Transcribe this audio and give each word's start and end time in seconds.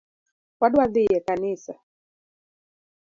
Wadwa 0.59 0.85
dhii 0.93 1.13
e 1.17 1.19
kanisa. 1.27 1.73